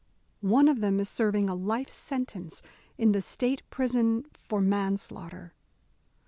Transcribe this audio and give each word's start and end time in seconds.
One 0.49 0.67
of 0.67 0.79
them 0.79 0.99
is 0.99 1.07
serving 1.09 1.47
a 1.47 1.53
life 1.53 1.91
sentence 1.91 2.63
in 2.97 3.11
the 3.11 3.21
State 3.21 3.61
prison 3.69 4.25
for 4.33 4.59
manslaughter. 4.59 5.53